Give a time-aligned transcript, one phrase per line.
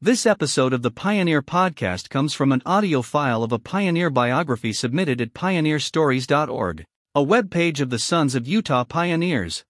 [0.00, 4.72] This episode of the Pioneer Podcast comes from an audio file of a pioneer biography
[4.72, 6.84] submitted at pioneerstories.org,
[7.16, 9.64] a webpage of the Sons of Utah Pioneers.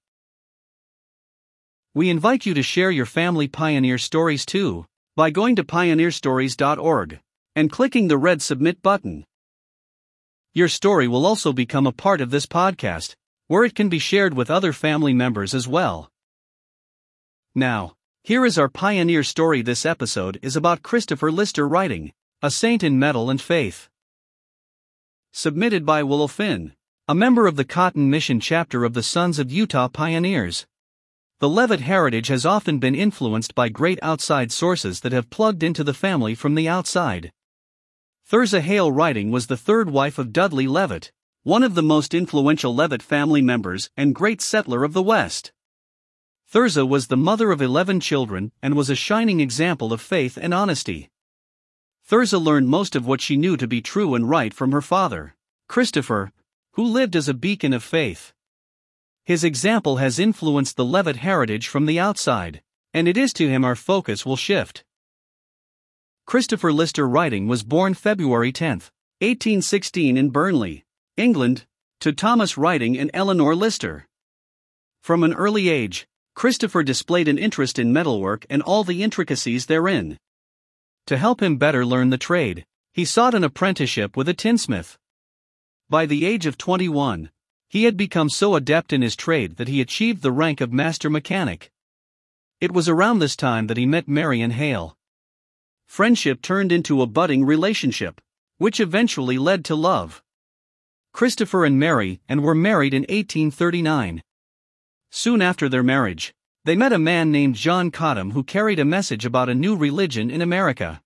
[1.94, 4.84] We invite you to share your family pioneer stories too
[5.16, 7.20] by going to pioneerstories.org
[7.56, 9.24] and clicking the red submit button.
[10.52, 13.14] Your story will also become a part of this podcast,
[13.46, 16.10] where it can be shared with other family members as well.
[17.54, 17.94] Now,
[18.28, 19.62] here is our pioneer story.
[19.62, 23.88] This episode is about Christopher Lister Riding, a saint in metal and faith.
[25.32, 26.74] Submitted by Willow Finn,
[27.08, 30.66] a member of the Cotton Mission chapter of the Sons of Utah Pioneers.
[31.38, 35.82] The Leavitt heritage has often been influenced by great outside sources that have plugged into
[35.82, 37.32] the family from the outside.
[38.30, 41.12] Thirza Hale Riding was the third wife of Dudley Leavitt,
[41.44, 45.50] one of the most influential Leavitt family members and great settler of the West.
[46.50, 50.54] Thirza was the mother of 11 children and was a shining example of faith and
[50.54, 51.10] honesty.
[52.08, 55.36] Thirza learned most of what she knew to be true and right from her father,
[55.68, 56.32] Christopher,
[56.72, 58.32] who lived as a beacon of faith.
[59.24, 62.62] His example has influenced the Leavitt heritage from the outside,
[62.94, 64.84] and it is to him our focus will shift.
[66.24, 68.70] Christopher Lister Riding was born February 10,
[69.20, 70.86] 1816 in Burnley,
[71.18, 71.66] England,
[72.00, 74.08] to Thomas Riding and Eleanor Lister.
[75.02, 76.08] From an early age,
[76.38, 80.16] Christopher displayed an interest in metalwork and all the intricacies therein.
[81.08, 84.96] To help him better learn the trade, he sought an apprenticeship with a tinsmith.
[85.90, 87.32] By the age of 21,
[87.68, 91.10] he had become so adept in his trade that he achieved the rank of master
[91.10, 91.72] mechanic.
[92.60, 94.96] It was around this time that he met Marian Hale.
[95.88, 98.20] Friendship turned into a budding relationship,
[98.58, 100.22] which eventually led to love.
[101.12, 104.22] Christopher and Mary Ann were married in 1839.
[105.10, 109.24] Soon after their marriage, they met a man named John Cottam who carried a message
[109.24, 111.02] about a new religion in America.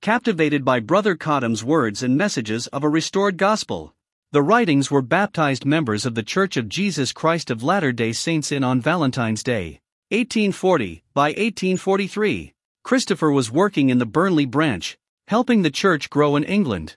[0.00, 3.94] Captivated by Brother Cottam's words and messages of a restored gospel,
[4.30, 8.52] the Ridings were baptized members of the Church of Jesus Christ of Latter day Saints
[8.52, 9.80] in on Valentine's Day,
[10.10, 11.02] 1840.
[11.14, 12.52] By 1843,
[12.84, 14.96] Christopher was working in the Burnley branch,
[15.26, 16.96] helping the church grow in England.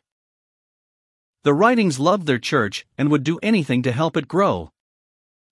[1.44, 4.72] The Ridings loved their church and would do anything to help it grow.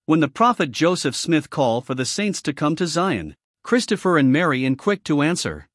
[0.09, 4.31] When the prophet Joseph Smith called for the saints to come to Zion, Christopher and
[4.31, 5.69] Mary Ann quick to answer.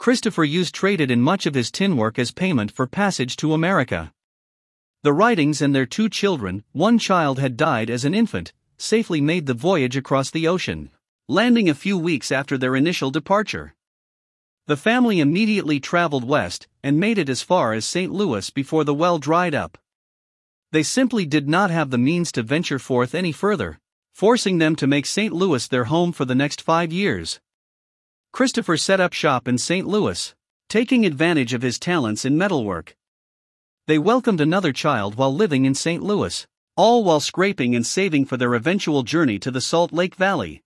[0.00, 4.12] Christopher used traded in much of his tin work as payment for passage to America.
[5.04, 9.46] The Ridings and their two children, one child had died as an infant, safely made
[9.46, 10.90] the voyage across the ocean,
[11.28, 13.76] landing a few weeks after their initial departure.
[14.66, 18.10] The family immediately traveled west and made it as far as St.
[18.10, 19.78] Louis before the well dried up.
[20.76, 23.80] They simply did not have the means to venture forth any further,
[24.12, 25.32] forcing them to make St.
[25.32, 27.40] Louis their home for the next five years.
[28.30, 29.86] Christopher set up shop in St.
[29.88, 30.34] Louis,
[30.68, 32.94] taking advantage of his talents in metalwork.
[33.86, 36.02] They welcomed another child while living in St.
[36.02, 40.62] Louis, all while scraping and saving for their eventual journey to the Salt Lake Valley.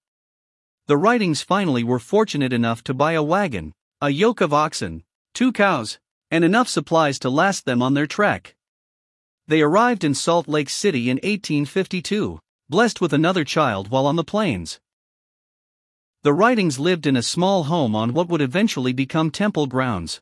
[0.88, 5.04] The Ridings finally were fortunate enough to buy a wagon, a yoke of oxen,
[5.34, 6.00] two cows,
[6.32, 8.56] and enough supplies to last them on their trek.
[9.50, 12.38] They arrived in Salt Lake City in 1852,
[12.68, 14.78] blessed with another child while on the plains.
[16.22, 20.20] The Ridings lived in a small home on what would eventually become temple grounds.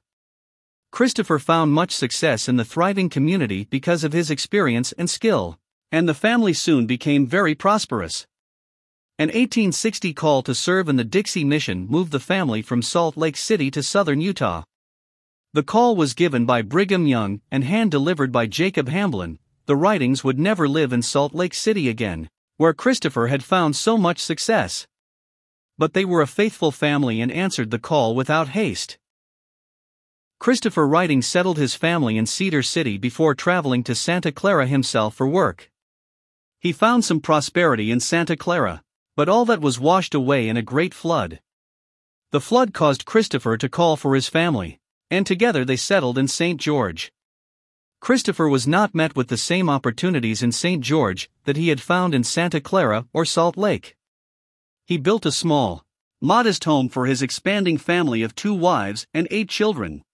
[0.92, 5.58] Christopher found much success in the thriving community because of his experience and skill,
[5.92, 8.26] and the family soon became very prosperous.
[9.18, 13.36] An 1860 call to serve in the Dixie Mission moved the family from Salt Lake
[13.36, 14.62] City to southern Utah.
[15.54, 19.38] The call was given by Brigham Young and hand delivered by Jacob Hamblin.
[19.64, 22.28] The Ridings would never live in Salt Lake City again,
[22.58, 24.86] where Christopher had found so much success.
[25.78, 28.98] But they were a faithful family and answered the call without haste.
[30.38, 35.26] Christopher Riding settled his family in Cedar City before traveling to Santa Clara himself for
[35.26, 35.70] work.
[36.60, 38.82] He found some prosperity in Santa Clara,
[39.16, 41.40] but all that was washed away in a great flood.
[42.32, 44.78] The flood caused Christopher to call for his family
[45.10, 46.60] and together they settled in St.
[46.60, 47.12] George.
[48.00, 50.82] Christopher was not met with the same opportunities in St.
[50.82, 53.96] George that he had found in Santa Clara or Salt Lake.
[54.86, 55.84] He built a small,
[56.20, 60.04] modest home for his expanding family of two wives and eight children.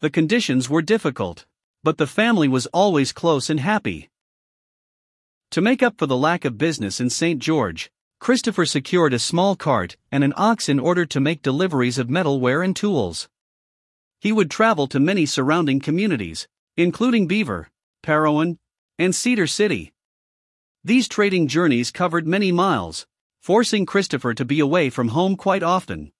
[0.00, 1.46] The conditions were difficult,
[1.84, 4.10] but the family was always close and happy.
[5.52, 7.40] To make up for the lack of business in St.
[7.40, 12.08] George, Christopher secured a small cart and an ox in order to make deliveries of
[12.08, 13.28] metalware and tools
[14.26, 17.68] he would travel to many surrounding communities, including Beaver,
[18.02, 18.58] Parowan,
[18.98, 19.92] and Cedar City.
[20.82, 23.06] These trading journeys covered many miles,
[23.40, 26.10] forcing Christopher to be away from home quite often.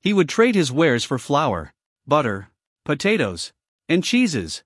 [0.00, 1.72] He would trade his wares for flour,
[2.06, 2.50] butter,
[2.84, 3.52] potatoes,
[3.88, 4.62] and cheeses.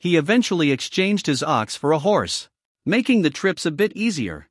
[0.00, 2.48] He eventually exchanged his ox for a horse,
[2.84, 4.48] making the trips a bit easier.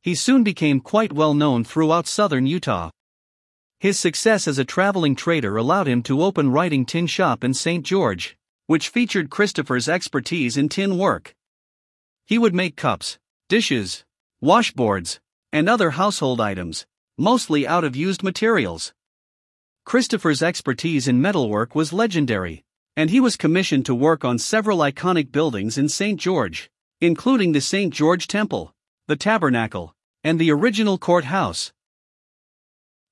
[0.00, 2.90] He soon became quite well known throughout southern Utah.
[3.80, 7.82] His success as a traveling trader allowed him to open Riding Tin Shop in St.
[7.82, 8.36] George,
[8.66, 11.34] which featured Christopher's expertise in tin work.
[12.26, 13.18] He would make cups,
[13.48, 14.04] dishes,
[14.44, 15.18] washboards,
[15.50, 16.84] and other household items,
[17.16, 18.92] mostly out of used materials.
[19.86, 22.62] Christopher's expertise in metalwork was legendary,
[22.98, 26.20] and he was commissioned to work on several iconic buildings in St.
[26.20, 27.94] George, including the St.
[27.94, 28.74] George Temple,
[29.08, 31.72] the Tabernacle, and the original courthouse.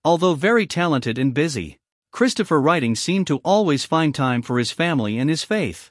[0.04, 1.78] Although very talented and busy,
[2.12, 5.90] Christopher Riding seemed to always find time for his family and his faith.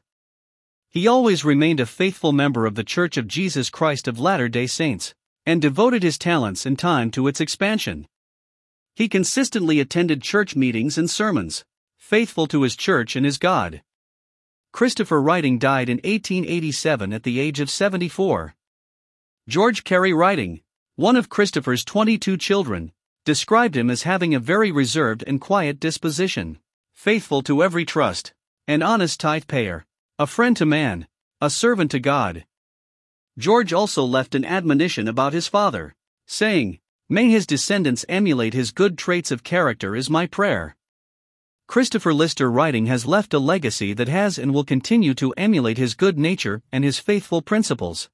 [0.89, 4.67] He always remained a faithful member of the Church of Jesus Christ of Latter day
[4.67, 5.13] Saints,
[5.45, 8.07] and devoted his talents and time to its expansion.
[8.95, 11.63] He consistently attended church meetings and sermons,
[11.97, 13.83] faithful to his church and his God.
[14.71, 18.55] Christopher Riding died in 1887 at the age of 74.
[19.47, 20.61] George Carey Riding,
[20.95, 22.91] one of Christopher's 22 children,
[23.27, 26.57] described him as having a very reserved and quiet disposition,
[26.93, 28.33] faithful to every trust,
[28.69, 29.85] an honest tithe payer,
[30.17, 31.05] a friend to man,
[31.41, 32.45] a servant to God.
[33.37, 35.93] George also left an admonition about his father,
[36.25, 36.79] saying,
[37.09, 40.77] May his descendants emulate his good traits of character, is my prayer.
[41.67, 45.95] Christopher Lister Riding has left a legacy that has and will continue to emulate his
[45.95, 48.09] good nature and his faithful principles.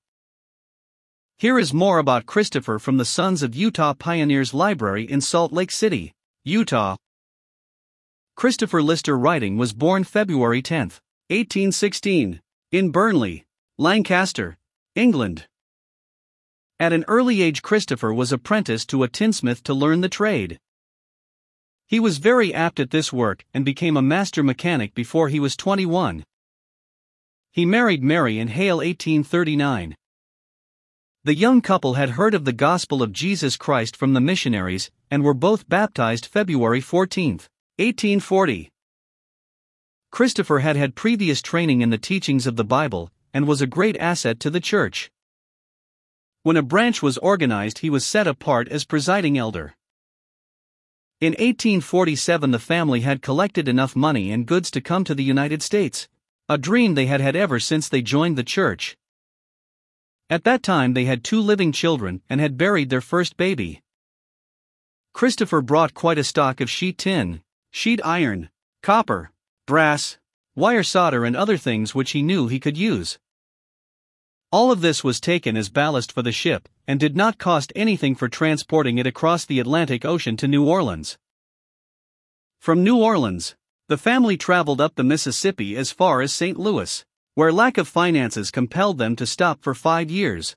[1.38, 5.72] Here is more about Christopher from the Sons of Utah Pioneers Library in Salt Lake
[5.72, 6.14] City,
[6.46, 6.96] Utah.
[8.36, 10.88] Christopher Lister Riding was born February 10,
[11.30, 12.42] 1816,
[12.72, 13.46] in Burnley,
[13.78, 14.58] Lancaster,
[14.96, 15.48] England.
[16.80, 20.60] At an early age, Christopher was apprenticed to a tinsmith to learn the trade.
[21.86, 25.56] He was very apt at this work and became a master mechanic before he was
[25.56, 26.24] 21.
[27.52, 29.96] He married Mary in Hale 1839.
[31.26, 35.24] The young couple had heard of the gospel of Jesus Christ from the missionaries and
[35.24, 37.36] were both baptized February 14,
[37.78, 38.70] 1840.
[40.12, 43.96] Christopher had had previous training in the teachings of the Bible and was a great
[44.00, 45.10] asset to the church.
[46.42, 49.76] When a branch was organized, he was set apart as presiding elder.
[51.22, 55.64] In 1847, the family had collected enough money and goods to come to the United
[55.64, 56.10] States,
[56.50, 58.98] a dream they had had ever since they joined the church.
[60.34, 63.84] At that time, they had two living children and had buried their first baby.
[65.14, 68.50] Christopher brought quite a stock of sheet tin, sheet iron,
[68.82, 69.30] copper,
[69.68, 70.18] brass,
[70.56, 73.20] wire solder, and other things which he knew he could use.
[74.52, 78.16] All of this was taken as ballast for the ship and did not cost anything
[78.16, 81.20] for transporting it across the Atlantic Ocean to New Orleans.
[82.58, 83.56] From New Orleans,
[83.88, 86.58] the family traveled up the Mississippi as far as St.
[86.58, 90.56] Louis where lack of finances compelled them to stop for five years.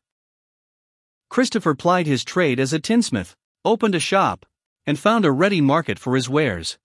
[1.31, 3.35] Christopher plied his trade as a tinsmith,
[3.65, 4.45] opened a shop,
[4.87, 6.79] and found a ready market for his wares.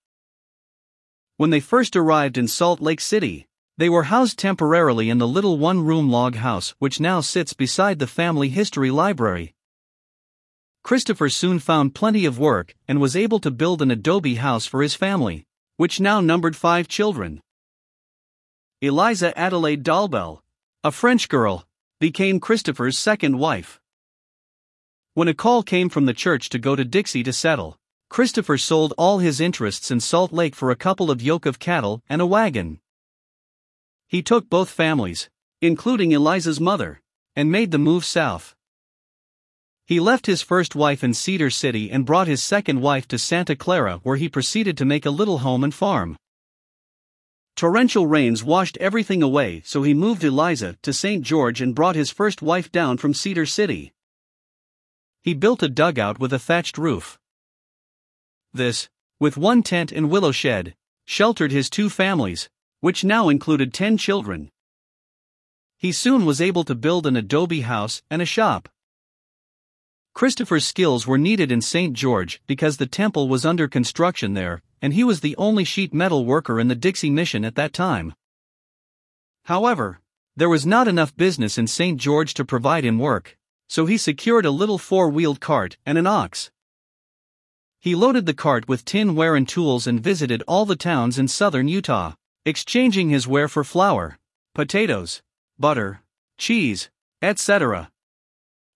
[1.36, 3.46] When they first arrived in Salt Lake City,
[3.78, 7.98] they were housed temporarily in the little one room log house which now sits beside
[7.98, 9.54] the family history library.
[10.82, 14.82] Christopher soon found plenty of work and was able to build an adobe house for
[14.82, 15.44] his family,
[15.76, 17.40] which now numbered five children.
[18.84, 20.40] Eliza Adelaide Dalbel,
[20.82, 21.64] a French girl,
[22.00, 23.80] became Christopher's second wife.
[25.14, 28.92] When a call came from the church to go to Dixie to settle, Christopher sold
[28.98, 32.26] all his interests in Salt Lake for a couple of yoke of cattle and a
[32.26, 32.80] wagon.
[34.08, 37.00] He took both families, including Eliza's mother,
[37.36, 38.56] and made the move south.
[39.86, 43.54] He left his first wife in Cedar City and brought his second wife to Santa
[43.54, 46.16] Clara, where he proceeded to make a little home and farm.
[47.62, 51.22] Torrential rains washed everything away, so he moved Eliza to St.
[51.22, 53.92] George and brought his first wife down from Cedar City.
[55.20, 57.20] He built a dugout with a thatched roof.
[58.52, 58.88] This,
[59.20, 62.50] with one tent and willow shed, sheltered his two families,
[62.80, 64.50] which now included ten children.
[65.76, 68.68] He soon was able to build an adobe house and a shop.
[70.14, 71.92] Christopher's skills were needed in St.
[71.92, 76.26] George because the temple was under construction there, and he was the only sheet metal
[76.26, 78.14] worker in the Dixie mission at that time.
[79.44, 80.00] However,
[80.36, 82.00] there was not enough business in St.
[82.00, 86.06] George to provide him work, so he secured a little four wheeled cart and an
[86.06, 86.50] ox.
[87.80, 91.28] He loaded the cart with tin ware and tools and visited all the towns in
[91.28, 94.18] southern Utah, exchanging his ware for flour,
[94.54, 95.22] potatoes,
[95.58, 96.00] butter,
[96.38, 97.90] cheese, etc.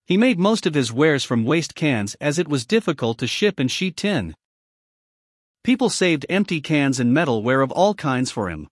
[0.07, 3.59] He made most of his wares from waste cans as it was difficult to ship
[3.59, 4.37] in sheet tin.
[5.67, 8.69] People saved empty cans and metalware of all kinds for him.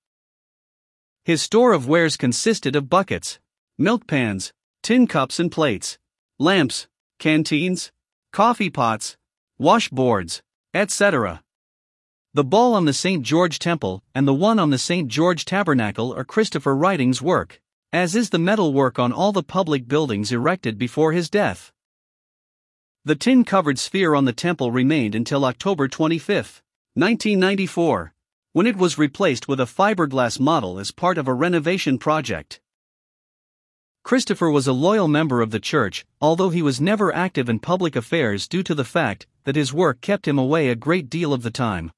[1.25, 3.41] His store of wares consisted of buckets,
[3.77, 5.99] milk pans, tin cups and plates,
[6.39, 6.87] lamps,
[7.19, 7.91] canteens,
[8.33, 9.17] coffee pots,
[9.61, 10.41] washboards,
[10.73, 11.43] etc.
[12.33, 13.25] The ball on the St.
[13.25, 15.09] George Temple and the one on the St.
[15.09, 17.61] George Tabernacle are Christopher Riding's work,
[17.93, 21.73] as is the metalwork on all the public buildings erected before his death.
[23.05, 26.63] The tin covered sphere on the temple remained until October 25,
[26.97, 28.15] 1994,
[28.53, 32.61] when it was replaced with a fiberglass model as part of a renovation project.
[34.05, 37.97] Christopher was a loyal member of the church, although he was never active in public
[37.97, 41.43] affairs due to the fact that his work kept him away a great deal of
[41.43, 41.91] the time.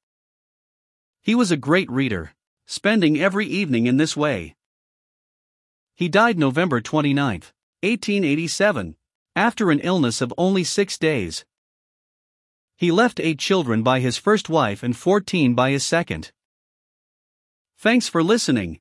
[1.21, 2.33] He was a great reader,
[2.67, 4.57] spending every evening in this way.
[5.95, 7.43] He died November 29,
[7.83, 8.97] 1887,
[9.35, 11.45] after an illness of only six days.
[12.77, 16.31] He left eight children by his first wife and 14 by his second.
[17.79, 18.81] Thanks for listening.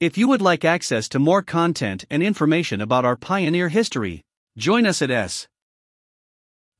[0.00, 4.22] If you would like access to more content and information about our pioneer history,
[4.56, 5.10] join us at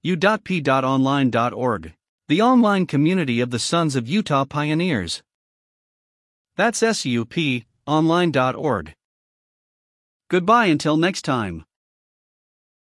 [0.05, 1.93] su.p.online.org,
[2.29, 5.23] the online community of the Sons of Utah Pioneers.
[6.57, 8.95] That's suponline.org.
[10.29, 11.65] Goodbye until next time.